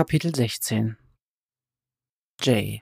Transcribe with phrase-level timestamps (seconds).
[0.00, 0.96] Kapitel 16
[2.40, 2.80] Jay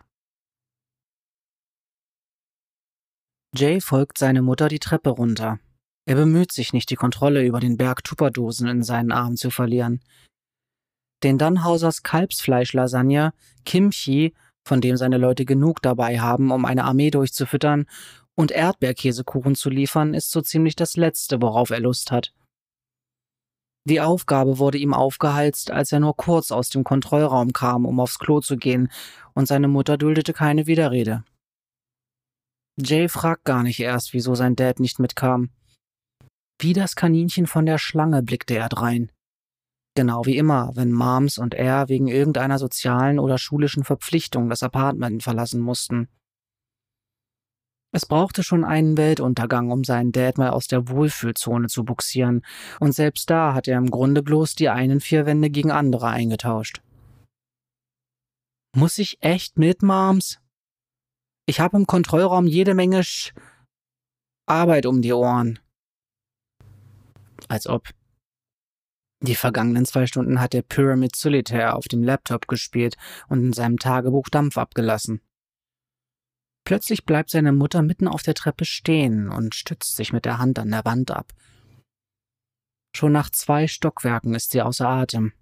[3.52, 5.58] Jay folgt seine Mutter die Treppe runter.
[6.06, 10.00] Er bemüht sich nicht, die Kontrolle über den Berg Tupperdosen in seinen Armen zu verlieren.
[11.24, 13.32] Den Dannhausers Kalbsfleischlasagne,
[13.64, 14.32] Kimchi,
[14.64, 17.86] von dem seine Leute genug dabei haben, um eine Armee durchzufüttern,
[18.36, 22.32] und Erdbeerkäsekuchen zu liefern, ist so ziemlich das Letzte, worauf er Lust hat.
[23.84, 28.18] Die Aufgabe wurde ihm aufgeheizt, als er nur kurz aus dem Kontrollraum kam, um aufs
[28.18, 28.90] Klo zu gehen,
[29.34, 31.24] und seine Mutter duldete keine Widerrede.
[32.76, 35.50] Jay fragt gar nicht erst, wieso sein Dad nicht mitkam.
[36.60, 39.10] Wie das Kaninchen von der Schlange blickte er drein.
[39.94, 45.22] Genau wie immer, wenn Moms und er wegen irgendeiner sozialen oder schulischen Verpflichtung das Apartment
[45.22, 46.08] verlassen mussten.
[47.98, 52.44] Es brauchte schon einen Weltuntergang, um seinen Dad mal aus der Wohlfühlzone zu buxieren,
[52.78, 56.80] und selbst da hat er im Grunde bloß die einen vier Wände gegen andere eingetauscht.
[58.76, 60.38] Muss ich echt mit, Moms?
[61.46, 63.34] Ich habe im Kontrollraum jede Menge Sch
[64.46, 65.58] Arbeit um die Ohren.
[67.48, 67.88] Als ob.
[69.24, 72.96] Die vergangenen zwei Stunden hat der Pyramid Solitaire auf dem Laptop gespielt
[73.28, 75.20] und in seinem Tagebuch Dampf abgelassen.
[76.68, 80.58] Plötzlich bleibt seine Mutter mitten auf der Treppe stehen und stützt sich mit der Hand
[80.58, 81.32] an der Wand ab.
[82.94, 85.32] Schon nach zwei Stockwerken ist sie außer Atem.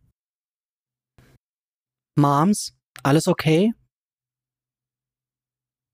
[2.17, 3.75] Moms, alles okay?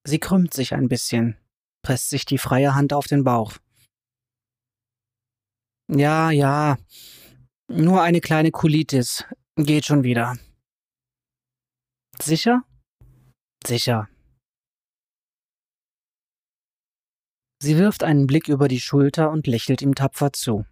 [0.07, 1.39] Sie krümmt sich ein bisschen,
[1.83, 3.57] presst sich die freie Hand auf den Bauch.
[5.91, 6.77] Ja, ja,
[7.69, 9.25] nur eine kleine Colitis.
[9.57, 10.37] Geht schon wieder.
[12.21, 12.65] Sicher?
[13.67, 14.12] Sicher.
[17.63, 20.67] Sie wirft einen Blick über die Schulter und lächelt ihm tapfer zu.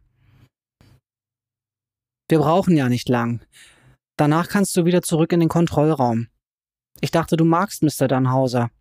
[2.29, 3.47] Wir brauchen ja nicht lang.
[4.17, 6.27] Danach kannst du wieder zurück in den Kontrollraum.
[7.01, 8.09] Ich dachte, du magst Mr.
[8.09, 8.73] Dannhauser.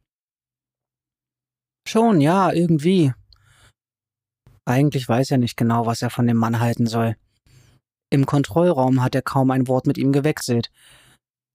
[1.88, 3.14] Schon, ja, irgendwie.
[4.66, 7.16] Eigentlich weiß er nicht genau, was er von dem Mann halten soll.
[8.10, 10.72] Im Kontrollraum hat er kaum ein Wort mit ihm gewechselt.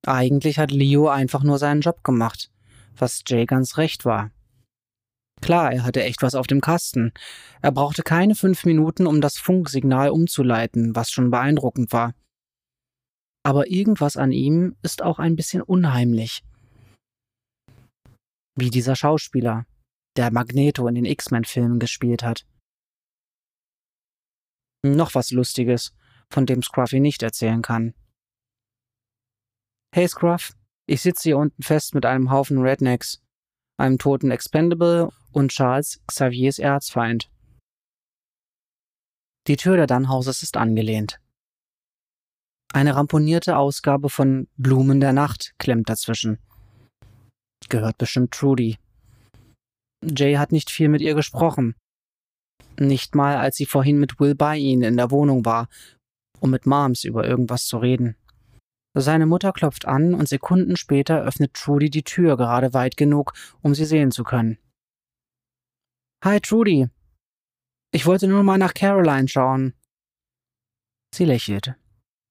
[0.07, 2.53] Eigentlich hat Leo einfach nur seinen Job gemacht,
[2.97, 4.31] was Jay ganz recht war.
[5.45, 7.13] Klar, er hatte echt was auf dem Kasten.
[7.61, 12.15] Er brauchte keine fünf Minuten, um das Funksignal umzuleiten, was schon beeindruckend war.
[13.45, 16.43] Aber irgendwas an ihm ist auch ein bisschen unheimlich.
[18.59, 19.67] Wie dieser Schauspieler,
[20.17, 22.47] der Magneto in den X-Men-Filmen gespielt hat.
[24.83, 25.95] Noch was Lustiges,
[26.33, 27.93] von dem Scruffy nicht erzählen kann.
[29.95, 30.55] Hey Scruff,
[30.87, 33.21] ich sitze hier unten fest mit einem Haufen Rednecks
[33.77, 37.31] einem toten Expendable und Charles Xaviers Erzfeind.
[39.47, 41.21] Die Tür der Dannhauses ist angelehnt.
[42.73, 46.39] Eine ramponierte Ausgabe von Blumen der Nacht klemmt dazwischen.
[47.69, 48.79] Gehört bestimmt Trudy.
[50.05, 51.75] Jay hat nicht viel mit ihr gesprochen.
[52.79, 55.69] Nicht mal, als sie vorhin mit Will bei ihnen in der Wohnung war,
[56.41, 58.17] um mit Moms über irgendwas zu reden.
[58.97, 63.75] Seine Mutter klopft an und Sekunden später öffnet Trudy die Tür gerade weit genug, um
[63.75, 64.59] sie sehen zu können.
[66.25, 66.89] Hi, Trudy.
[67.93, 69.75] Ich wollte nur mal nach Caroline schauen.
[71.15, 71.75] Sie lächelt.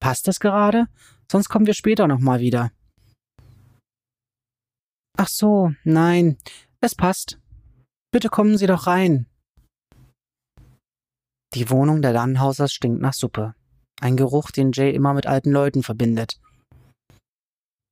[0.00, 0.88] Passt das gerade?
[1.30, 2.72] Sonst kommen wir später nochmal wieder.
[5.16, 6.38] Ach so, nein,
[6.80, 7.38] es passt.
[8.10, 9.28] Bitte kommen Sie doch rein.
[11.54, 13.54] Die Wohnung der Dannhausers stinkt nach Suppe.
[14.00, 16.40] Ein Geruch, den Jay immer mit alten Leuten verbindet.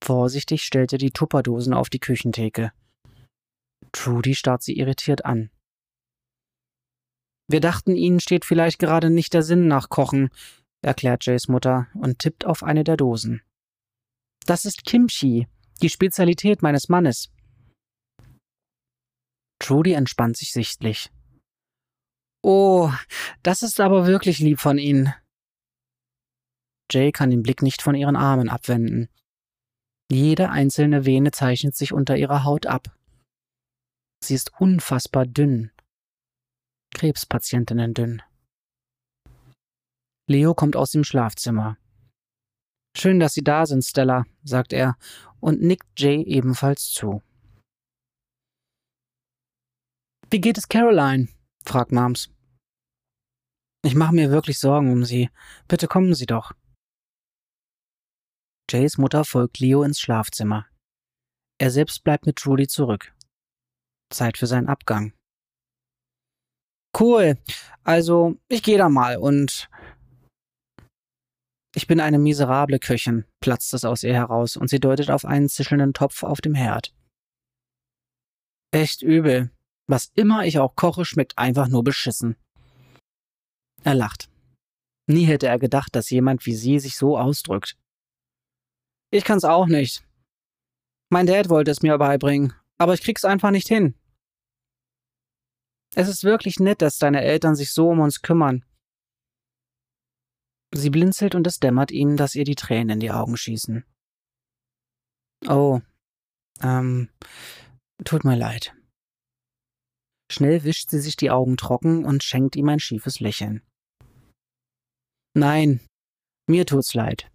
[0.02, 2.72] Vorsichtig stellt er die Tupperdosen auf die Küchentheke.
[3.92, 5.52] Trudy starrt sie irritiert an.
[7.52, 10.30] Wir dachten, Ihnen steht vielleicht gerade nicht der Sinn nach Kochen,
[10.80, 13.42] erklärt Jays Mutter und tippt auf eine der Dosen.
[14.46, 15.46] Das ist Kimchi,
[15.82, 17.30] die Spezialität meines Mannes.
[19.58, 21.10] Trudy entspannt sich sichtlich.
[22.42, 22.90] Oh,
[23.42, 25.12] das ist aber wirklich lieb von Ihnen.
[26.90, 29.10] Jay kann den Blick nicht von ihren Armen abwenden.
[30.10, 32.96] Jede einzelne Vene zeichnet sich unter ihrer Haut ab.
[34.24, 35.70] Sie ist unfassbar dünn.
[36.94, 38.22] Krebspatientinnen dünn.
[40.28, 41.78] Leo kommt aus dem Schlafzimmer.
[42.96, 44.96] Schön, dass Sie da sind, Stella, sagt er
[45.40, 47.22] und nickt Jay ebenfalls zu.
[50.30, 51.28] Wie geht es Caroline?
[51.64, 52.30] fragt Mams.
[53.84, 55.28] Ich mache mir wirklich Sorgen um Sie.
[55.68, 56.52] Bitte kommen Sie doch.
[58.70, 60.66] Jays Mutter folgt Leo ins Schlafzimmer.
[61.58, 63.14] Er selbst bleibt mit Trudy zurück.
[64.10, 65.12] Zeit für seinen Abgang.
[66.98, 67.38] Cool.
[67.84, 69.68] Also, ich gehe da mal und.
[71.74, 75.48] Ich bin eine miserable Köchin, platzt es aus ihr heraus, und sie deutet auf einen
[75.48, 76.94] zischelnden Topf auf dem Herd.
[78.72, 79.50] Echt übel.
[79.86, 82.36] Was immer ich auch koche, schmeckt einfach nur beschissen.
[83.84, 84.30] Er lacht.
[85.06, 87.76] Nie hätte er gedacht, dass jemand wie sie sich so ausdrückt.
[89.10, 90.04] Ich kann's auch nicht.
[91.10, 93.94] Mein Dad wollte es mir beibringen, aber ich krieg's einfach nicht hin.
[95.94, 98.64] Es ist wirklich nett, dass deine Eltern sich so um uns kümmern.
[100.74, 103.84] Sie blinzelt und es dämmert ihm, dass ihr die Tränen in die Augen schießen.
[105.48, 105.80] Oh,
[106.62, 107.10] ähm,
[108.04, 108.74] tut mir leid.
[110.30, 113.60] Schnell wischt sie sich die Augen trocken und schenkt ihm ein schiefes Lächeln.
[115.34, 115.80] Nein,
[116.48, 117.30] mir tut's leid.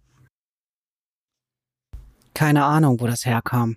[2.34, 3.76] Keine Ahnung, wo das herkam.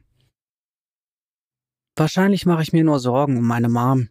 [1.96, 4.10] Wahrscheinlich mache ich mir nur Sorgen um meine Mom.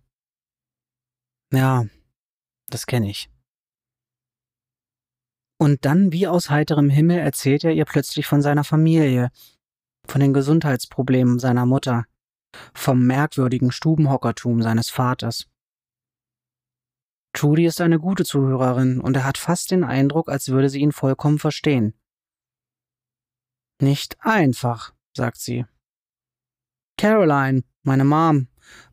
[1.52, 1.86] Ja,
[2.68, 3.30] das kenne ich.
[5.58, 9.30] Und dann, wie aus heiterem Himmel, erzählt er ihr plötzlich von seiner Familie,
[10.06, 12.06] von den Gesundheitsproblemen seiner Mutter,
[12.72, 15.48] vom merkwürdigen Stubenhockertum seines Vaters.
[17.32, 20.92] Trudy ist eine gute Zuhörerin und er hat fast den Eindruck, als würde sie ihn
[20.92, 21.94] vollkommen verstehen.
[23.80, 25.64] Nicht einfach, sagt sie.
[26.96, 28.48] Caroline, meine Mom,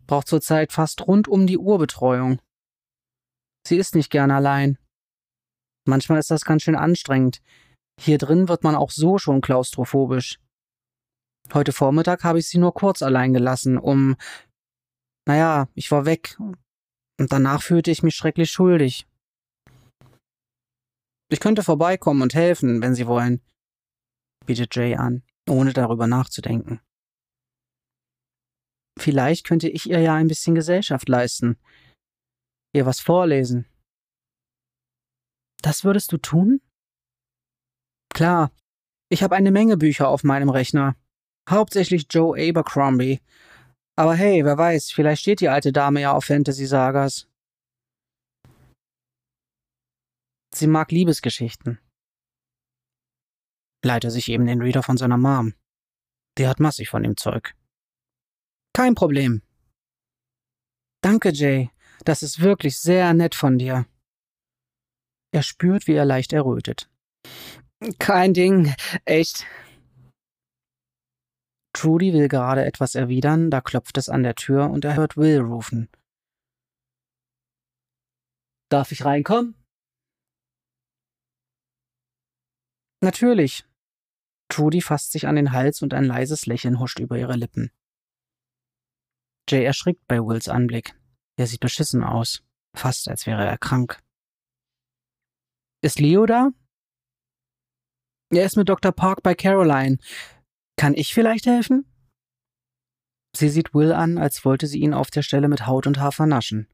[0.05, 2.39] braucht zurzeit fast rund um die Uhr Betreuung.
[3.67, 4.77] Sie ist nicht gern allein
[5.87, 7.41] Manchmal ist das ganz schön anstrengend.
[7.99, 10.39] Hier drin wird man auch so schon klaustrophobisch.
[11.53, 14.17] Heute Vormittag habe ich sie nur kurz allein gelassen, um.
[15.25, 16.37] Naja, ich war weg.
[17.19, 19.07] Und danach fühlte ich mich schrecklich schuldig.
[21.29, 23.41] Ich könnte vorbeikommen und helfen, wenn Sie wollen,
[24.45, 26.79] bietet Jay an, ohne darüber nachzudenken.
[28.99, 31.57] Vielleicht könnte ich ihr ja ein bisschen Gesellschaft leisten,
[32.73, 33.65] ihr was vorlesen.
[35.61, 36.61] Das würdest du tun?
[38.13, 38.51] Klar.
[39.09, 40.95] Ich habe eine Menge Bücher auf meinem Rechner.
[41.49, 43.21] Hauptsächlich Joe Abercrombie.
[43.95, 47.27] Aber hey, wer weiß, vielleicht steht die alte Dame ja auf Fantasy-Sagas.
[50.53, 51.79] Sie mag Liebesgeschichten.
[53.83, 55.53] Leite sich eben den Reader von seiner Mom.
[56.37, 57.55] Die hat massig von dem Zeug.
[58.73, 59.41] Kein Problem.
[61.01, 61.71] Danke, Jay.
[62.07, 63.85] Das ist wirklich sehr nett von dir.
[65.33, 66.89] Er spürt, wie er leicht errötet.
[67.99, 68.73] Kein Ding,
[69.03, 69.45] echt.
[71.73, 75.41] Trudy will gerade etwas erwidern, da klopft es an der Tür und er hört Will
[75.41, 75.89] rufen.
[78.69, 79.55] Darf ich reinkommen?
[83.01, 83.65] Natürlich.
[84.47, 87.69] Trudy fasst sich an den Hals und ein leises Lächeln huscht über ihre Lippen.
[89.49, 90.96] Jay erschrickt bei Wills Anblick.
[91.37, 92.43] Er sieht beschissen aus,
[92.75, 94.01] fast als wäre er krank.
[95.81, 96.49] Ist Leo da?
[98.31, 98.91] Er ist mit Dr.
[98.91, 99.99] Park bei Caroline.
[100.75, 101.85] Kann ich vielleicht helfen?
[103.35, 106.11] Sie sieht Will an, als wollte sie ihn auf der Stelle mit Haut und Haar
[106.11, 106.67] vernaschen.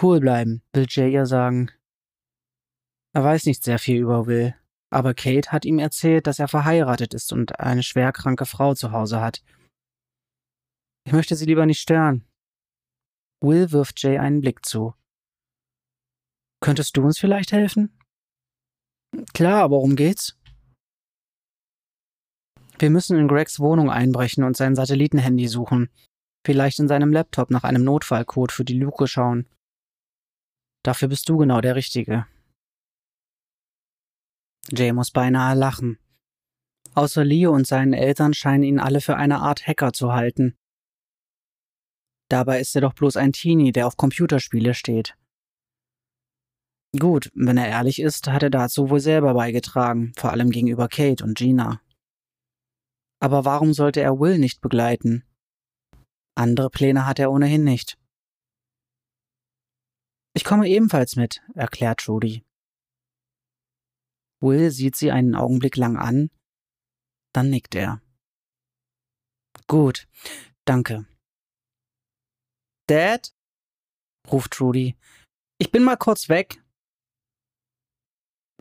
[0.00, 1.70] Cool bleiben, will Jay ihr sagen.
[3.14, 4.54] Er weiß nicht sehr viel über Will,
[4.90, 9.20] aber Kate hat ihm erzählt, dass er verheiratet ist und eine schwerkranke Frau zu Hause
[9.20, 9.42] hat.
[11.04, 12.26] Ich möchte sie lieber nicht stören.
[13.46, 14.94] Will wirft Jay einen Blick zu.
[16.60, 17.96] Könntest du uns vielleicht helfen?
[19.34, 20.36] Klar, aber worum geht's?
[22.80, 25.90] Wir müssen in Gregs Wohnung einbrechen und sein Satellitenhandy suchen.
[26.44, 29.48] Vielleicht in seinem Laptop nach einem Notfallcode für die Luke schauen.
[30.82, 32.26] Dafür bist du genau der Richtige.
[34.70, 36.00] Jay muss beinahe lachen.
[36.94, 40.56] Außer Leo und seinen Eltern scheinen ihn alle für eine Art Hacker zu halten.
[42.28, 45.14] Dabei ist er doch bloß ein Teenie, der auf Computerspiele steht.
[46.98, 51.22] Gut, wenn er ehrlich ist, hat er dazu wohl selber beigetragen, vor allem gegenüber Kate
[51.22, 51.80] und Gina.
[53.20, 55.24] Aber warum sollte er Will nicht begleiten?
[56.34, 57.98] Andere Pläne hat er ohnehin nicht.
[60.34, 62.44] Ich komme ebenfalls mit, erklärt Judy.
[64.40, 66.30] Will sieht sie einen Augenblick lang an,
[67.32, 68.02] dann nickt er.
[69.66, 70.06] Gut,
[70.66, 71.06] danke.
[72.86, 73.32] Dad?
[74.30, 74.96] ruft Trudy.
[75.58, 76.62] Ich bin mal kurz weg.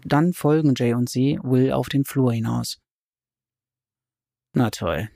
[0.03, 2.79] Dann folgen Jay und sie Will auf den Flur hinaus.
[4.53, 5.09] Na toll.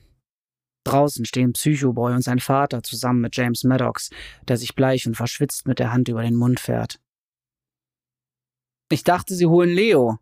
[0.85, 4.09] Draußen stehen Psychoboy und sein Vater zusammen mit James Maddox,
[4.47, 6.99] der sich bleich und verschwitzt mit der Hand über den Mund fährt.
[8.91, 10.17] Ich dachte, sie holen Leo,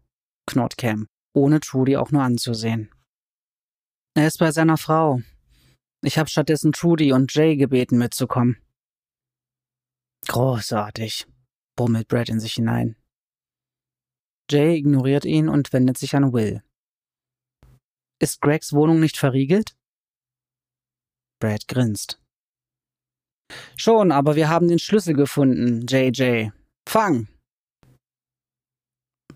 [0.45, 2.91] knurrt Cam, ohne Trudy auch nur anzusehen.
[4.15, 5.21] Er ist bei seiner Frau.
[6.03, 8.57] Ich habe stattdessen Trudy und Jay gebeten, mitzukommen.
[10.25, 11.27] Großartig,
[11.75, 12.95] brummelt Brad in sich hinein.
[14.49, 16.63] Jay ignoriert ihn und wendet sich an Will.
[18.19, 19.75] Ist Gregs Wohnung nicht verriegelt?
[21.39, 22.19] Brad grinst.
[23.75, 26.49] Schon, aber wir haben den Schlüssel gefunden, JJ.
[26.87, 27.27] Fang!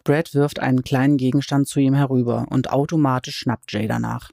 [0.04, 4.32] Brad wirft einen kleinen Gegenstand zu ihm herüber und automatisch schnappt Jay danach.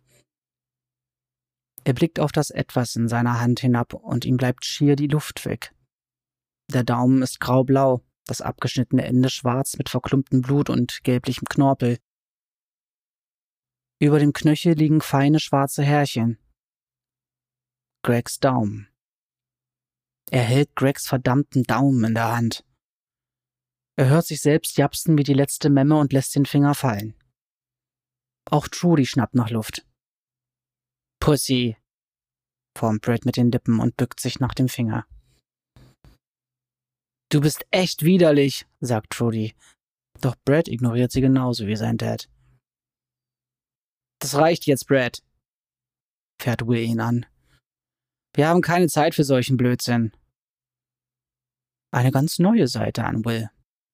[1.85, 5.45] Er blickt auf das Etwas in seiner Hand hinab und ihm bleibt schier die Luft
[5.45, 5.73] weg.
[6.71, 11.99] Der Daumen ist graublau, das abgeschnittene Ende schwarz mit verklumptem Blut und gelblichem Knorpel.
[14.01, 16.39] Über dem Knöchel liegen feine schwarze Härchen.
[18.05, 18.89] Gregs Daumen.
[20.31, 22.65] Er hält Gregs verdammten Daumen in der Hand.
[23.97, 27.15] Er hört sich selbst japsen wie die letzte Memme und lässt den Finger fallen.
[28.51, 29.85] Auch Trudy schnappt nach Luft.
[31.19, 31.77] Pussy,
[32.77, 35.07] formt Brad mit den Lippen und bückt sich nach dem Finger.
[37.31, 39.55] Du bist echt widerlich, sagt Trudy.
[40.21, 42.29] Doch Brad ignoriert sie genauso wie sein Dad.
[44.21, 45.23] Das reicht jetzt, Brad,
[46.41, 47.27] fährt Will ihn an.
[48.35, 50.13] Wir haben keine Zeit für solchen Blödsinn.
[51.91, 53.51] Eine ganz neue Seite an Will.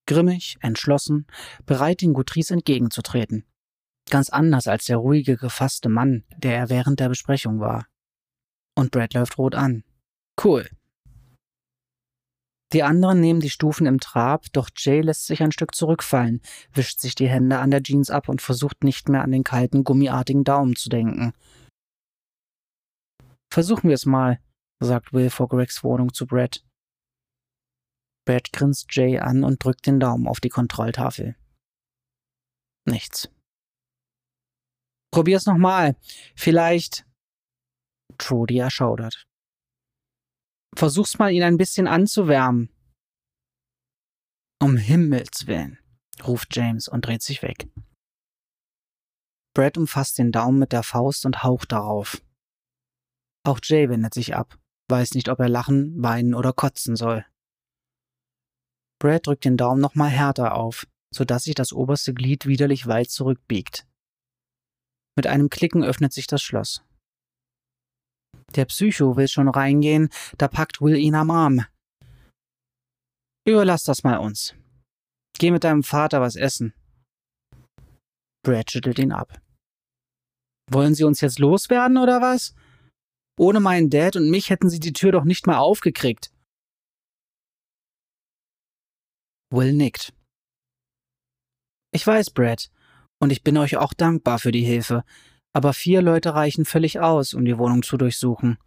[0.06, 1.26] Grimmig, entschlossen,
[1.66, 3.44] bereit, den Gutrice entgegenzutreten.
[4.10, 7.86] Ganz anders als der ruhige, gefasste Mann, der er während der Besprechung war.
[8.76, 9.84] Und Brad läuft rot an.
[10.42, 10.68] Cool.
[12.74, 16.98] Die anderen nehmen die Stufen im Trab, doch Jay lässt sich ein Stück zurückfallen, wischt
[16.98, 20.42] sich die Hände an der Jeans ab und versucht nicht mehr an den kalten, gummiartigen
[20.42, 21.32] Daumen zu denken.
[23.48, 24.40] Versuchen wir es mal,
[24.80, 26.64] sagt Will vor Gregs Wohnung zu Brad.
[28.26, 31.36] Brad grinst Jay an und drückt den Daumen auf die Kontrolltafel.
[32.86, 33.30] Nichts.
[35.12, 35.94] Probier's nochmal.
[36.34, 37.06] Vielleicht.
[38.18, 39.28] Trudy erschaudert.
[40.76, 42.68] Versuch's mal, ihn ein bisschen anzuwärmen.
[44.60, 45.78] Um Himmels willen,
[46.26, 47.68] ruft James und dreht sich weg.
[49.54, 52.22] Brad umfasst den Daumen mit der Faust und haucht darauf.
[53.44, 57.24] Auch Jay wendet sich ab, weiß nicht, ob er lachen, weinen oder kotzen soll.
[58.98, 63.86] Brad drückt den Daumen nochmal härter auf, sodass sich das oberste Glied widerlich weit zurückbiegt.
[65.16, 66.82] Mit einem Klicken öffnet sich das Schloss.
[68.54, 70.08] Der Psycho will schon reingehen,
[70.38, 71.66] da packt Will ihn am Arm.
[73.46, 74.54] Überlass das mal uns.
[75.38, 76.72] Geh mit deinem Vater was essen.
[78.44, 79.40] Brad schüttelt ihn ab.
[80.70, 82.54] Wollen Sie uns jetzt loswerden oder was?
[83.38, 86.30] Ohne meinen Dad und mich hätten Sie die Tür doch nicht mal aufgekriegt.
[89.50, 90.14] Will nickt.
[91.92, 92.70] Ich weiß, Brad,
[93.20, 95.04] und ich bin euch auch dankbar für die Hilfe,
[95.54, 98.58] aber vier Leute reichen völlig aus, um die Wohnung zu durchsuchen.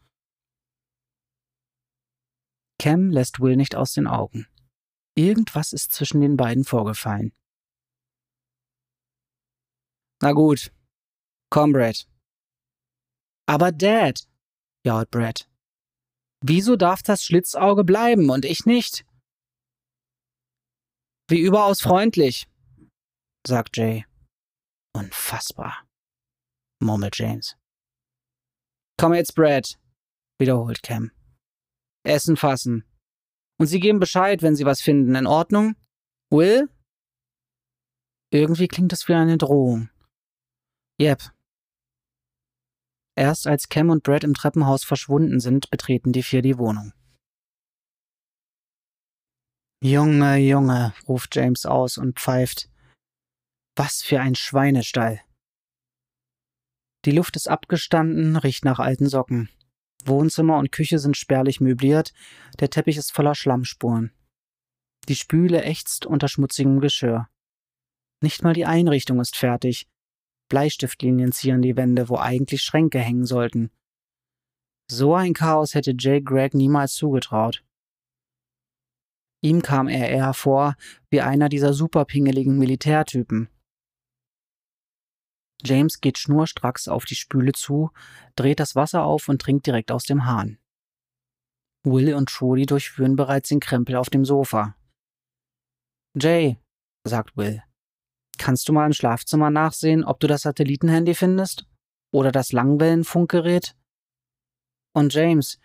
[2.79, 4.47] Cam lässt Will nicht aus den Augen.
[5.15, 7.33] Irgendwas ist zwischen den beiden vorgefallen.
[10.21, 10.71] Na gut.
[11.49, 12.07] Komm, Brad.
[13.47, 14.27] Aber Dad,
[14.85, 15.49] jault Brad.
[16.41, 19.05] Wieso darf das Schlitzauge bleiben und ich nicht?
[21.29, 22.47] Wie überaus freundlich,
[23.45, 24.05] sagt Jay.
[24.93, 25.86] Unfassbar
[26.79, 27.55] murmelt James.
[28.99, 29.79] Komm jetzt, Brad,
[30.39, 31.11] wiederholt Cam.
[32.03, 32.83] Essen fassen.
[33.59, 35.15] Und Sie geben Bescheid, wenn Sie was finden.
[35.15, 35.75] In Ordnung?
[36.31, 36.69] Will?
[38.31, 39.89] Irgendwie klingt das wie eine Drohung.
[40.99, 41.31] Yep.
[43.15, 46.93] Erst als Cam und Brad im Treppenhaus verschwunden sind, betreten die vier die Wohnung.
[49.83, 52.69] Junge, Junge, ruft James aus und pfeift.
[53.75, 55.21] Was für ein Schweinestall.
[57.07, 59.47] Die Luft ist abgestanden, riecht nach alten Socken.
[60.03, 62.11] Wohnzimmer und Küche sind spärlich möbliert,
[62.59, 64.11] der Teppich ist voller Schlammspuren.
[65.07, 67.29] Die Spüle ächzt unter schmutzigem Geschirr.
[68.21, 69.87] Nicht mal die Einrichtung ist fertig.
[70.49, 73.71] Bleistiftlinien zieren die Wände, wo eigentlich Schränke hängen sollten.
[74.91, 77.63] So ein Chaos hätte Jay Gregg niemals zugetraut.
[79.39, 80.75] Ihm kam er eher vor
[81.09, 83.47] wie einer dieser superpingeligen Militärtypen.
[85.63, 87.91] James geht schnurstracks auf die Spüle zu,
[88.35, 90.59] dreht das Wasser auf und trinkt direkt aus dem Hahn.
[91.83, 94.75] Will und Trudy durchführen bereits den Krempel auf dem Sofa.
[96.15, 96.57] Jay,
[97.03, 97.63] sagt Will,
[98.37, 101.65] kannst du mal im Schlafzimmer nachsehen, ob du das Satellitenhandy findest?
[102.13, 103.75] Oder das Langwellenfunkgerät?
[104.93, 105.59] Und James,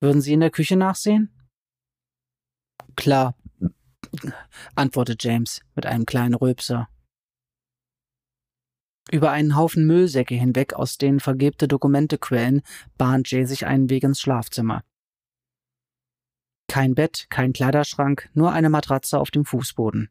[0.00, 1.34] würden Sie in der Küche nachsehen?
[2.96, 3.36] Klar,
[4.74, 6.88] antwortet James mit einem kleinen Rülpser.
[9.10, 12.62] Über einen Haufen Müllsäcke hinweg, aus denen vergebte Dokumente quellen,
[12.98, 14.84] bahnt Jay sich einen Weg ins Schlafzimmer.
[16.68, 20.10] Kein Bett, kein Kleiderschrank, nur eine Matratze auf dem Fußboden.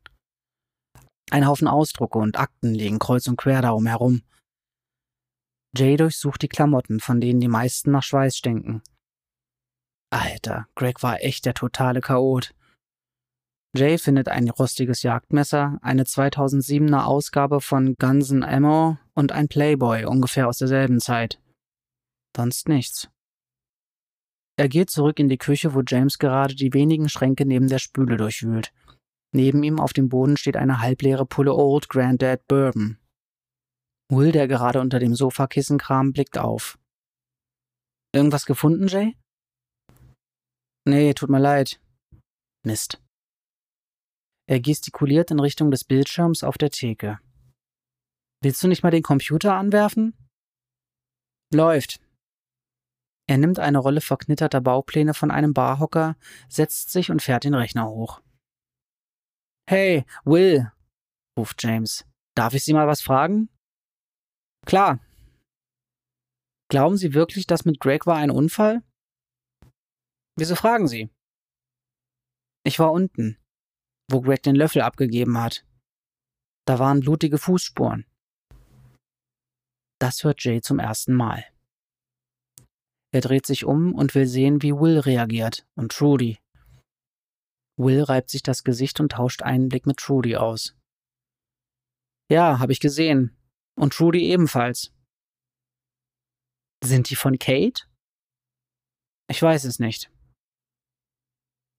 [1.30, 4.24] Ein Haufen Ausdrucke und Akten liegen kreuz und quer darum herum.
[5.76, 8.82] Jay durchsucht die Klamotten, von denen die meisten nach Schweiß stinken.
[10.10, 12.56] Alter, Greg war echt der totale Chaot.
[13.76, 20.06] Jay findet ein rostiges Jagdmesser, eine 2007er Ausgabe von Guns N' Ammo und ein Playboy
[20.06, 21.40] ungefähr aus derselben Zeit.
[22.36, 23.10] Sonst nichts.
[24.60, 28.18] Er geht zurück in die Küche, wo James gerade die wenigen Schränke neben der Spüle
[28.18, 28.74] durchwühlt.
[29.36, 32.98] Neben ihm auf dem Boden steht eine halbleere Pulle Old Granddad Bourbon.
[34.10, 36.80] Will, der gerade unter dem Sofakissen kram, blickt auf.
[38.16, 39.16] Irgendwas gefunden, Jay?
[40.88, 41.82] Nee, tut mir leid.
[42.66, 43.02] Mist.
[44.50, 47.20] Er gestikuliert in Richtung des Bildschirms auf der Theke.
[48.42, 50.14] Willst du nicht mal den Computer anwerfen?
[51.54, 52.00] Läuft.
[53.30, 56.16] Er nimmt eine Rolle verknitterter Baupläne von einem Barhocker,
[56.48, 58.22] setzt sich und fährt den Rechner hoch.
[59.70, 60.72] Hey, Will,
[61.38, 62.06] ruft James.
[62.36, 63.50] Darf ich Sie mal was fragen?
[64.66, 65.00] Klar.
[66.70, 68.82] Glauben Sie wirklich, das mit Greg war ein Unfall?
[70.38, 71.10] Wieso fragen Sie?
[72.64, 73.38] Ich war unten,
[74.10, 75.66] wo Greg den Löffel abgegeben hat.
[76.66, 78.06] Da waren blutige Fußspuren.
[80.00, 81.46] Das hört Jay zum ersten Mal.
[83.14, 86.40] Er dreht sich um und will sehen, wie Will reagiert und Trudy.
[87.78, 90.76] Will reibt sich das Gesicht und tauscht einen Blick mit Trudy aus.
[92.30, 93.38] Ja, habe ich gesehen.
[93.76, 94.92] Und Trudy ebenfalls.
[96.84, 97.86] Sind die von Kate?
[99.30, 100.12] Ich weiß es nicht.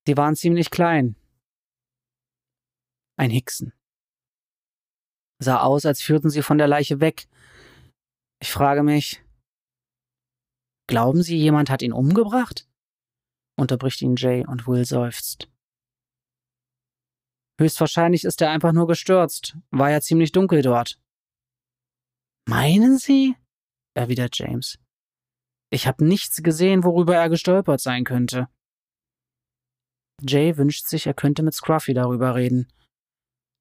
[0.06, 1.16] Die waren ziemlich klein.
[3.18, 3.72] Ein Hixen.
[5.40, 7.28] Sah aus, als führten sie von der Leiche weg.
[8.40, 9.22] Ich frage mich,
[10.88, 12.66] Glauben Sie, jemand hat ihn umgebracht?
[13.58, 15.50] unterbricht ihn Jay und Will seufzt.
[17.60, 19.58] Höchstwahrscheinlich ist er einfach nur gestürzt.
[19.70, 20.98] War ja ziemlich dunkel dort.
[22.48, 23.36] Meinen Sie?
[23.94, 24.78] erwidert James.
[25.70, 28.48] Ich habe nichts gesehen, worüber er gestolpert sein könnte.
[30.22, 32.72] Jay wünscht sich, er könnte mit Scruffy darüber reden.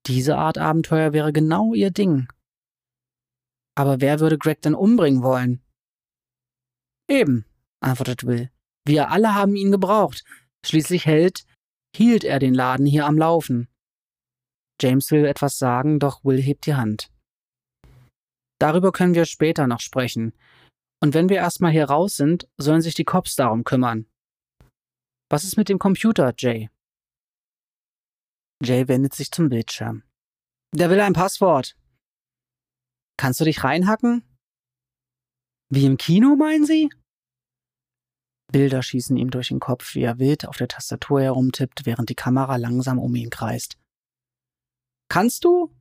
[0.07, 2.27] Diese Art Abenteuer wäre genau ihr Ding.
[3.75, 5.61] Aber wer würde Greg denn umbringen wollen?
[7.09, 7.45] Eben,
[7.81, 8.49] antwortet Will.
[8.85, 10.23] Wir alle haben ihn gebraucht.
[10.65, 11.45] Schließlich hält,
[11.95, 13.67] hielt er den Laden hier am Laufen.
[14.81, 17.11] James will etwas sagen, doch Will hebt die Hand.
[18.59, 20.33] Darüber können wir später noch sprechen.
[21.01, 24.07] Und wenn wir erstmal hier raus sind, sollen sich die Cops darum kümmern.
[25.29, 26.69] Was ist mit dem Computer, Jay?
[28.61, 30.03] Jay wendet sich zum Bildschirm.
[30.73, 31.77] Der will ein Passwort.
[33.17, 34.23] Kannst du dich reinhacken?
[35.69, 36.89] Wie im Kino, meinen Sie?
[38.51, 42.15] Bilder schießen ihm durch den Kopf, wie er wild auf der Tastatur herumtippt, während die
[42.15, 43.77] Kamera langsam um ihn kreist.
[45.09, 45.75] Kannst du?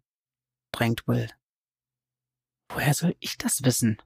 [0.72, 1.30] drängt Will.
[2.72, 3.98] Woher soll ich das wissen?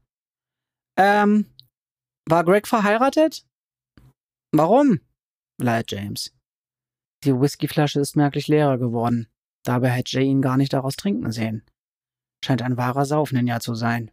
[0.96, 1.46] Ähm,
[2.26, 3.46] war Greg verheiratet?
[4.52, 5.00] Warum?
[5.59, 6.35] leiht James.
[7.24, 9.28] Die Whiskyflasche ist merklich leerer geworden.
[9.64, 11.64] Dabei hätte Jay ihn gar nicht daraus trinken sehen.
[12.44, 14.11] Scheint ein wahrer Saufninja zu sein.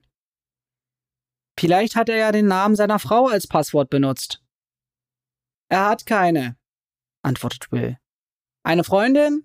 [1.58, 4.44] Vielleicht hat er ja den Namen seiner Frau als Passwort benutzt.
[5.70, 6.58] Er hat keine,
[7.24, 7.98] antwortet Will.
[8.64, 9.44] Eine Freundin?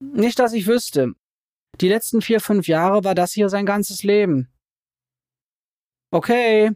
[0.00, 1.14] Nicht, dass ich wüsste.
[1.80, 4.52] Die letzten vier, fünf Jahre war das hier sein ganzes Leben.
[6.12, 6.72] Okay,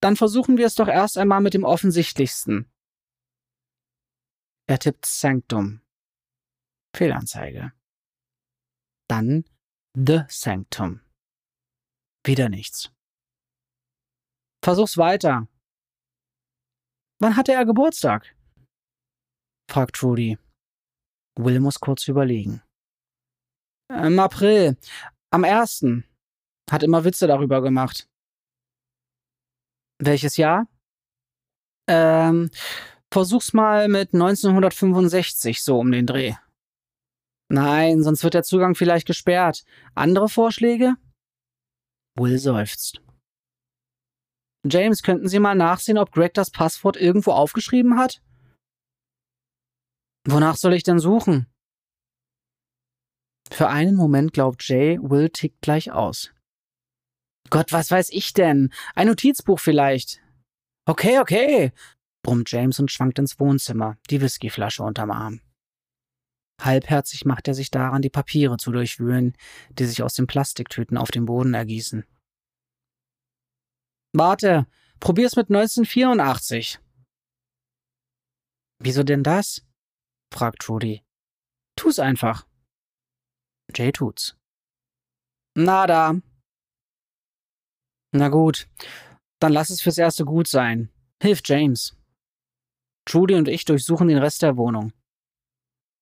[0.00, 2.70] dann versuchen wir es doch erst einmal mit dem Offensichtlichsten.
[4.68, 5.80] Er tippt Sanctum.
[6.94, 7.72] Fehlanzeige.
[9.08, 9.44] Dann
[9.94, 11.00] The Sanctum.
[12.24, 12.90] Wieder nichts.
[14.64, 15.46] Versuch's weiter.
[17.20, 18.36] Wann hatte er Geburtstag?
[19.70, 20.38] fragt Trudy.
[21.38, 22.62] Will muss kurz überlegen.
[23.88, 24.76] Im April.
[25.30, 26.04] Am ersten.
[26.70, 28.08] Hat immer Witze darüber gemacht.
[29.98, 30.66] Welches Jahr?
[31.88, 32.50] Ähm,
[33.12, 36.34] versuch's mal mit 1965, so um den Dreh.
[37.48, 39.64] Nein, sonst wird der Zugang vielleicht gesperrt.
[39.94, 40.94] Andere Vorschläge?
[42.16, 43.00] Will seufzt.
[44.64, 48.20] James, könnten Sie mal nachsehen, ob Greg das Passwort irgendwo aufgeschrieben hat?
[50.26, 51.46] Wonach soll ich denn suchen?
[53.50, 56.32] Für einen Moment glaubt Jay, Will tickt gleich aus.
[57.50, 58.72] Gott, was weiß ich denn?
[58.96, 60.20] Ein Notizbuch vielleicht.
[60.84, 61.72] Okay, okay,
[62.26, 65.40] brummt James und schwankt ins Wohnzimmer, die Whiskyflasche unterm Arm.
[66.60, 69.36] Halbherzig macht er sich daran, die Papiere zu durchwühlen,
[69.70, 72.04] die sich aus den Plastiktüten auf dem Boden ergießen.
[74.12, 74.66] Warte,
[74.98, 76.80] probier's mit 1984.
[78.80, 79.64] Wieso denn das?
[80.34, 81.04] fragt Trudy.
[81.76, 82.44] Tu's einfach.
[83.72, 84.36] Jay tut's.
[85.54, 86.20] Nada.
[88.12, 88.68] Na gut,
[89.38, 90.90] dann lass es fürs Erste gut sein.
[91.22, 91.96] Hilf James.
[93.06, 94.92] Trudy und ich durchsuchen den Rest der Wohnung.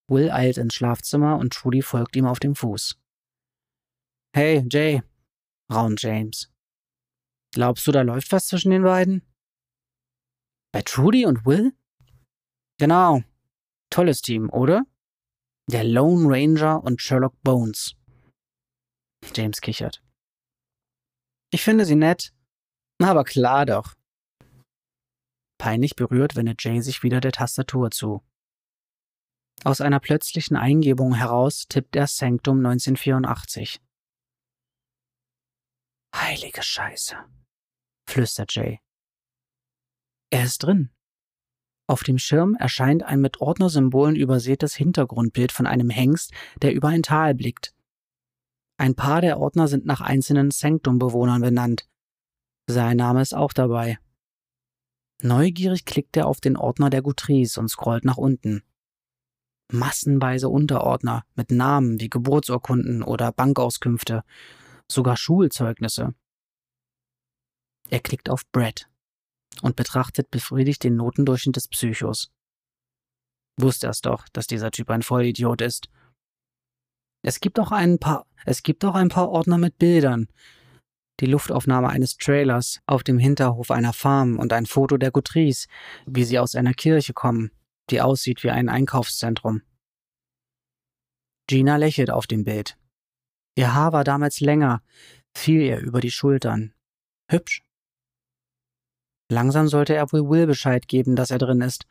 [0.08, 2.98] Will eilt ins Schlafzimmer und Trudy folgt ihm auf dem Fuß.
[4.34, 5.02] Hey, Jay,
[5.72, 6.50] raunt James.
[7.52, 9.22] Glaubst du, da läuft was zwischen den beiden?
[10.72, 11.72] Bei Trudy und Will?
[12.78, 13.22] Genau.
[13.90, 14.84] Tolles Team, oder?
[15.70, 17.94] Der Lone Ranger und Sherlock Bones.
[19.34, 20.02] James kichert.
[21.52, 22.34] Ich finde sie nett.
[23.00, 23.94] Aber klar doch.
[25.64, 28.22] Peinlich berührt wendet Jay sich wieder der Tastatur zu.
[29.64, 33.80] Aus einer plötzlichen Eingebung heraus tippt er Sanctum 1984.
[36.14, 37.16] Heilige Scheiße,
[38.06, 38.80] flüstert Jay.
[40.28, 40.90] Er ist drin.
[41.86, 47.02] Auf dem Schirm erscheint ein mit Ordnersymbolen übersätes Hintergrundbild von einem Hengst, der über ein
[47.02, 47.74] Tal blickt.
[48.76, 51.88] Ein paar der Ordner sind nach einzelnen Sanctum-Bewohnern benannt.
[52.66, 53.98] Sein Name ist auch dabei.
[55.24, 58.62] Neugierig klickt er auf den Ordner der Gutrice und scrollt nach unten.
[59.72, 64.22] Massenweise Unterordner mit Namen wie Geburtsurkunden oder Bankauskünfte,
[64.86, 66.14] sogar Schulzeugnisse.
[67.88, 68.90] Er klickt auf Brett
[69.62, 72.30] und betrachtet befriedigt den Notendurchschnitt des Psychos.
[73.58, 75.88] Wusste es doch, dass dieser Typ ein Vollidiot ist.
[77.22, 80.28] Es gibt auch ein paar, es gibt auch ein paar Ordner mit Bildern.
[81.20, 85.68] Die Luftaufnahme eines Trailers auf dem Hinterhof einer Farm und ein Foto der Gutrice,
[86.06, 87.52] wie sie aus einer Kirche kommen,
[87.90, 89.62] die aussieht wie ein Einkaufszentrum.
[91.46, 92.76] Gina lächelt auf dem Bild.
[93.56, 94.82] Ihr Haar war damals länger,
[95.36, 96.74] fiel ihr über die Schultern.
[97.30, 97.62] Hübsch.
[99.30, 101.86] Langsam sollte er wohl Will Bescheid geben, dass er drin ist,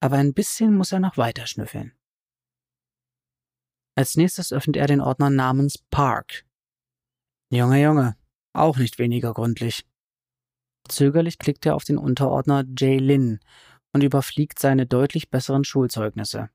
[0.00, 1.92] aber ein bisschen muss er noch weiter schnüffeln.
[3.96, 6.44] Als nächstes öffnet er den Ordner namens Park.
[7.50, 8.16] Junge, Junge,
[8.54, 9.84] auch nicht weniger gründlich.
[10.88, 13.00] Zögerlich klickt er auf den Unterordner J.
[13.00, 13.40] Lin
[13.92, 16.50] und überfliegt seine deutlich besseren Schulzeugnisse.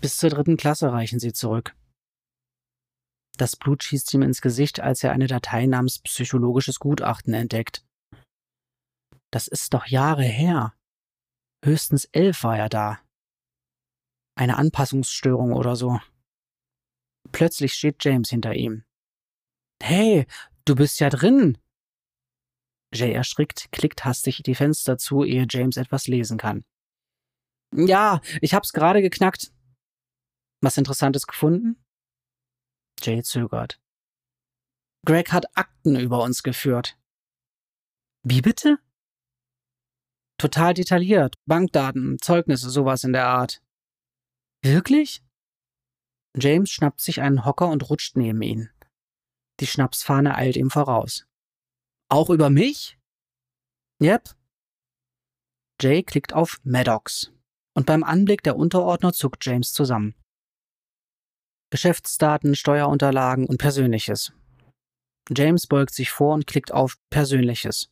[0.00, 1.76] Bis zur dritten Klasse reichen sie zurück.
[3.38, 7.84] Das Blut schießt ihm ins Gesicht, als er eine Datei namens psychologisches Gutachten entdeckt.
[9.30, 10.74] Das ist doch Jahre her.
[11.64, 13.00] Höchstens elf war er da.
[14.34, 16.00] Eine Anpassungsstörung oder so.
[17.30, 18.84] Plötzlich steht James hinter ihm.
[19.84, 20.26] Hey,
[20.64, 21.58] du bist ja drin!
[22.94, 26.64] Jay erschrickt, klickt hastig die Fenster zu, ehe James etwas lesen kann.
[27.74, 29.52] Ja, ich hab's gerade geknackt.
[30.60, 31.84] Was Interessantes gefunden?
[33.00, 33.80] Jay zögert.
[35.04, 36.96] Greg hat Akten über uns geführt.
[38.22, 38.78] Wie bitte?
[40.38, 41.34] Total detailliert.
[41.44, 43.60] Bankdaten, Zeugnisse, sowas in der Art.
[44.62, 45.24] Wirklich?
[46.36, 48.70] James schnappt sich einen Hocker und rutscht neben ihn.
[49.62, 51.24] Die Schnapsfahne eilt ihm voraus.
[52.08, 52.98] Auch über mich?
[54.02, 54.30] Yep.
[55.80, 57.30] Jay klickt auf Maddox.
[57.72, 60.16] Und beim Anblick der Unterordner zuckt James zusammen.
[61.70, 64.32] Geschäftsdaten, Steuerunterlagen und Persönliches.
[65.30, 67.88] James beugt sich vor und klickt auf Persönliches.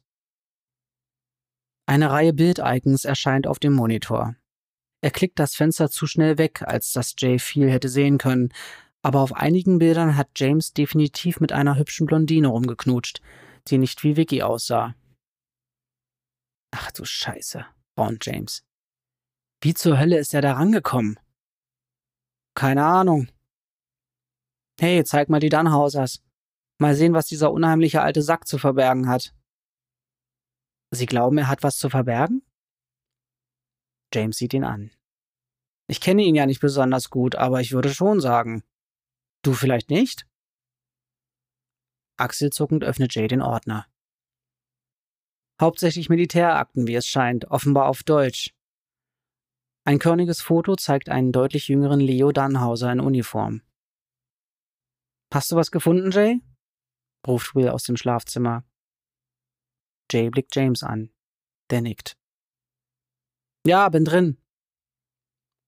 [1.87, 4.35] Eine Reihe Bild-Icons erscheint auf dem Monitor.
[5.03, 8.53] Er klickt das Fenster zu schnell weg, als dass Jay viel hätte sehen können,
[9.03, 13.21] aber auf einigen Bildern hat James definitiv mit einer hübschen Blondine rumgeknutscht,
[13.69, 14.95] die nicht wie Vicky aussah.
[16.73, 17.67] Ach du Scheiße,
[17.99, 18.65] raunt James.
[19.63, 21.19] Wie zur Hölle ist er da rangekommen?
[22.55, 23.29] Keine Ahnung,
[24.81, 26.23] Hey, zeig mal die Dannhausers.
[26.79, 29.35] Mal sehen, was dieser unheimliche alte Sack zu verbergen hat.
[30.91, 32.41] Sie glauben, er hat was zu verbergen?
[34.15, 34.91] James sieht ihn an.
[35.87, 38.63] Ich kenne ihn ja nicht besonders gut, aber ich würde schon sagen.
[39.43, 40.27] Du vielleicht nicht?
[42.19, 43.87] Achselzuckend öffnet Jay den Ordner.
[45.61, 48.55] Hauptsächlich Militärakten, wie es scheint, offenbar auf Deutsch.
[49.85, 53.63] Ein körniges Foto zeigt einen deutlich jüngeren Leo Dannhauser in Uniform.
[55.33, 56.41] Hast du was gefunden, Jay?
[57.27, 58.65] ruft Will aus dem Schlafzimmer.
[60.11, 61.11] Jay blickt James an.
[61.71, 62.19] Der nickt.
[63.67, 64.39] Ja, bin drin.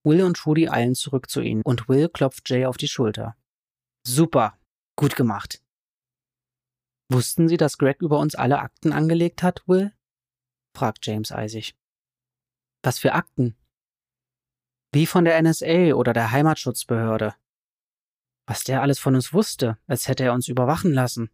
[0.05, 3.37] Will und Trudy eilen zurück zu ihnen und Will klopft Jay auf die Schulter.
[4.05, 4.59] Super,
[4.97, 5.62] gut gemacht.
[7.11, 9.93] Wussten Sie, dass Greg über uns alle Akten angelegt hat, Will?
[10.77, 11.77] fragt James eisig.
[12.83, 13.57] Was für Akten?
[14.93, 17.35] Wie von der NSA oder der Heimatschutzbehörde.
[18.47, 21.31] Was der alles von uns wusste, als hätte er uns überwachen lassen.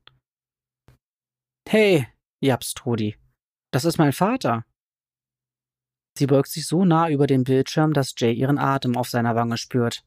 [1.66, 2.06] Hey,
[2.40, 3.16] japst Trudi.
[3.70, 4.64] Das ist mein Vater.
[6.16, 9.56] Sie beugt sich so nah über den Bildschirm, dass Jay ihren Atem auf seiner Wange
[9.56, 10.04] spürt.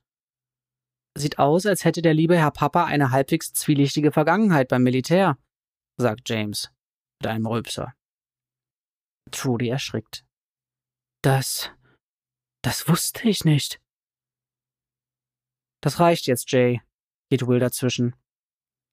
[1.17, 5.37] Sieht aus, als hätte der liebe Herr Papa eine halbwegs zwielichtige Vergangenheit beim Militär,
[5.97, 6.71] sagt James
[7.21, 7.93] mit einem Rülpser.
[9.31, 10.25] Trudy erschrickt.
[11.23, 11.69] Das.
[12.63, 13.79] das wusste ich nicht.
[15.83, 16.81] Das reicht jetzt, Jay,
[17.29, 18.15] geht Will dazwischen.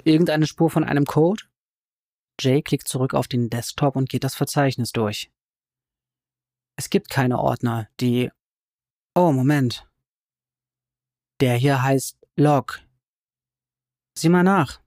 [0.05, 1.45] Irgendeine Spur von einem Code?
[2.41, 5.31] Jay klickt zurück auf den Desktop und geht das Verzeichnis durch.
[6.77, 8.31] Es gibt keine Ordner, die.
[9.17, 9.88] Oh, Moment.
[11.41, 12.81] Der hier heißt Log.
[14.19, 14.83] Sieh mal nach.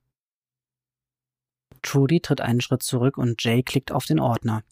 [1.82, 4.64] Trudy tritt einen Schritt zurück und Jay klickt auf den Ordner.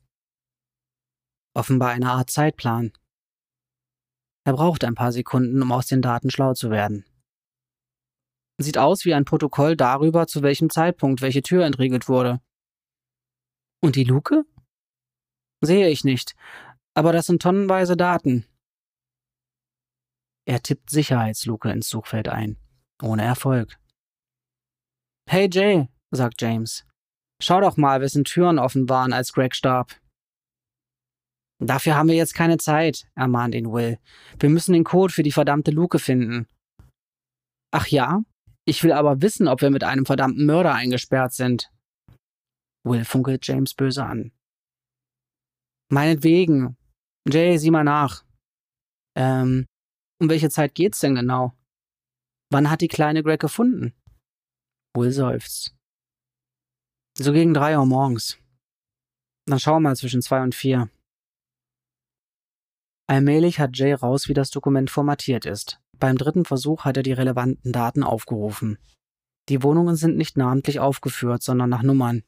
[1.55, 2.91] Offenbar eine Art Zeitplan.
[4.45, 7.05] Er braucht ein paar Sekunden, um aus den Daten schlau zu werden.
[8.57, 12.41] Sieht aus wie ein Protokoll darüber, zu welchem Zeitpunkt welche Tür entriegelt wurde.
[13.81, 14.43] Und die Luke?
[15.61, 16.35] Sehe ich nicht,
[16.93, 18.45] aber das sind tonnenweise Daten.
[20.45, 22.57] Er tippt Sicherheitsluke ins Suchfeld ein.
[23.01, 23.77] Ohne Erfolg.
[25.29, 26.85] Hey Jay, sagt James.
[27.41, 29.95] Schau doch mal, wessen Türen offen waren, als Greg starb.
[31.61, 33.99] Dafür haben wir jetzt keine Zeit, ermahnt ihn Will.
[34.39, 36.47] Wir müssen den Code für die verdammte Luke finden.
[37.71, 38.21] Ach ja?
[38.65, 41.71] Ich will aber wissen, ob wir mit einem verdammten Mörder eingesperrt sind.
[42.83, 44.31] Will funkelt James böse an.
[45.91, 46.77] Meinetwegen.
[47.27, 48.23] Jay, sieh mal nach.
[49.15, 49.65] Ähm,
[50.19, 51.53] um welche Zeit geht's denn genau?
[52.51, 53.93] Wann hat die kleine Greg gefunden?
[54.95, 55.75] Will seufzt.
[57.17, 58.37] So gegen drei Uhr morgens.
[59.45, 60.89] Dann schau mal zwischen zwei und vier.
[63.07, 65.79] Allmählich hat Jay raus, wie das Dokument formatiert ist.
[65.97, 68.77] Beim dritten Versuch hat er die relevanten Daten aufgerufen.
[69.49, 72.23] Die Wohnungen sind nicht namentlich aufgeführt, sondern nach Nummern.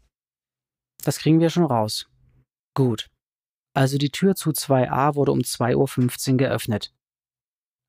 [1.04, 2.10] Das kriegen wir schon raus.
[2.76, 3.10] Gut.
[3.74, 6.94] Also die Tür zu 2a wurde um 2.15 Uhr geöffnet.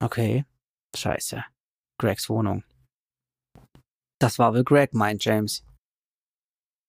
[0.02, 0.44] Okay.
[0.96, 1.44] Scheiße.
[1.98, 2.64] Gregs Wohnung.
[4.18, 5.64] Das war wohl Greg, meint James.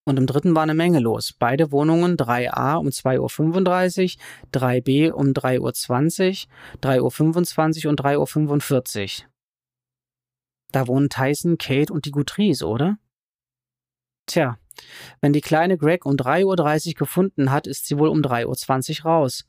[0.06, 1.32] Und im dritten war eine Menge los.
[1.32, 9.30] Beide Wohnungen 3a um 2.35 Uhr, 3b um 3.20 Uhr, 3.25 Uhr und 3.45 Uhr.
[10.72, 12.98] Da wohnen Tyson, Kate und die Gutrice, oder?
[14.26, 14.58] Tja,
[15.22, 19.12] wenn die kleine Greg um 3.30 Uhr gefunden hat, ist sie wohl um 3.20 Uhr
[19.12, 19.46] raus.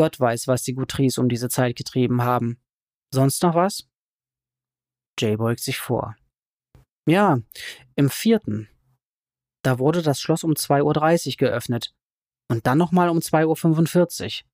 [0.00, 2.58] Gott weiß, was die Gutrice um diese Zeit getrieben haben.
[3.12, 3.86] Sonst noch was?
[5.18, 6.16] Jay beugt sich vor.
[7.06, 7.42] Ja,
[7.96, 8.70] im vierten.
[9.62, 11.94] Da wurde das Schloss um 2.30 Uhr geöffnet.
[12.50, 14.48] Und dann nochmal um 2.45 Uhr.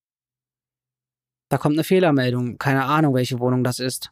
[1.49, 2.59] Da kommt eine Fehlermeldung.
[2.59, 4.11] Keine Ahnung, welche Wohnung das ist.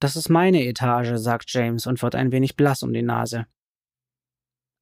[0.00, 3.46] Das ist meine Etage, sagt James und wird ein wenig blass um die Nase.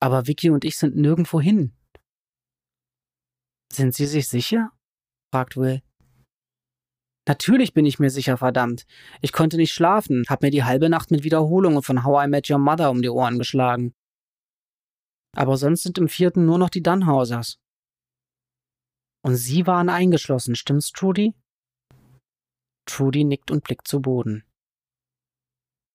[0.01, 1.77] Aber Vicky und ich sind nirgendwo hin.
[3.75, 4.71] Sind Sie sich sicher?
[5.33, 5.83] fragt Will.
[7.27, 8.87] Natürlich bin ich mir sicher, verdammt.
[9.21, 12.49] Ich konnte nicht schlafen, hab mir die halbe Nacht mit Wiederholungen von How I Met
[12.49, 13.93] Your Mother um die Ohren geschlagen.
[15.35, 17.59] Aber sonst sind im vierten nur noch die Dunhausers.
[19.25, 21.35] Und Sie waren eingeschlossen, stimmt's, Trudy?
[22.87, 24.45] Trudy nickt und blickt zu Boden.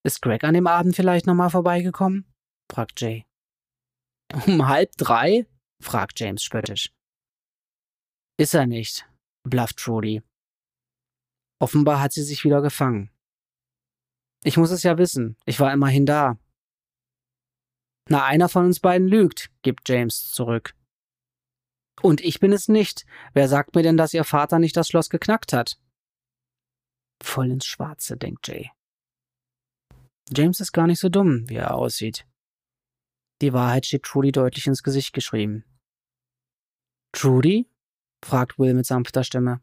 [0.03, 2.25] Ist Greg an dem Abend vielleicht nochmal vorbeigekommen?
[2.69, 3.25] fragt Jay.
[4.47, 5.45] Um halb drei?
[5.81, 6.91] fragt James spöttisch.
[8.39, 9.05] Ist er nicht,
[9.43, 10.23] blufft Trudy.
[11.61, 13.11] Offenbar hat sie sich wieder gefangen.
[14.45, 16.39] Ich muss es ja wissen, ich war immerhin da.
[18.07, 20.73] Na, einer von uns beiden lügt, gibt James zurück.
[22.01, 23.05] Und ich bin es nicht.
[23.33, 25.77] Wer sagt mir denn, dass ihr Vater nicht das Schloss geknackt hat?
[27.21, 28.71] Voll ins Schwarze, denkt Jay.
[30.31, 32.25] James ist gar nicht so dumm, wie er aussieht.
[33.41, 35.65] Die Wahrheit steht Trudy deutlich ins Gesicht geschrieben.
[37.11, 37.69] Trudy?
[38.25, 39.61] Fragt Will mit sanfter Stimme.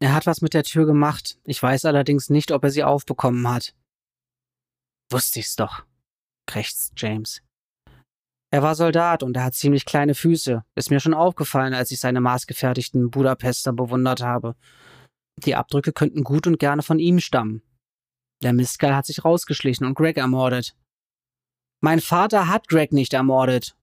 [0.00, 1.38] Er hat was mit der Tür gemacht.
[1.44, 3.74] Ich weiß allerdings nicht, ob er sie aufbekommen hat.
[5.10, 5.84] Wusste ich's doch,
[6.46, 7.42] krächzt James.
[8.50, 10.64] Er war Soldat und er hat ziemlich kleine Füße.
[10.76, 14.54] Ist mir schon aufgefallen, als ich seine maßgefertigten Budapester bewundert habe.
[15.38, 17.62] Die Abdrücke könnten gut und gerne von ihm stammen.
[18.42, 20.76] Der Mistkerl hat sich rausgeschlichen und Greg ermordet.
[21.82, 23.76] Mein Vater hat Greg nicht ermordet.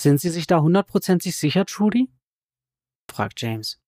[0.00, 2.10] Sind Sie sich da hundertprozentig sicher, Trudy?
[3.10, 3.80] Fragt James.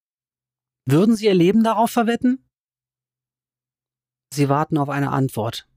[0.87, 2.49] Würden Sie Ihr Leben darauf verwetten?
[4.33, 5.69] Sie warten auf eine Antwort.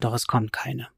[0.00, 0.90] Doch es kommt keine.